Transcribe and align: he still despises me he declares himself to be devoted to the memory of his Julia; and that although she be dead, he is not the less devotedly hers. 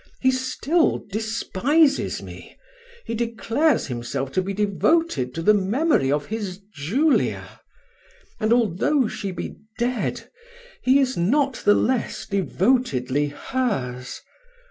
he 0.19 0.31
still 0.31 0.97
despises 1.11 2.23
me 2.23 2.57
he 3.05 3.13
declares 3.13 3.85
himself 3.85 4.31
to 4.31 4.41
be 4.41 4.51
devoted 4.51 5.31
to 5.35 5.43
the 5.43 5.53
memory 5.53 6.11
of 6.11 6.25
his 6.25 6.59
Julia; 6.73 7.61
and 8.39 8.49
that 8.49 8.55
although 8.55 9.07
she 9.07 9.29
be 9.29 9.57
dead, 9.77 10.27
he 10.81 10.97
is 10.97 11.15
not 11.17 11.53
the 11.65 11.75
less 11.75 12.25
devotedly 12.25 13.27
hers. 13.27 14.21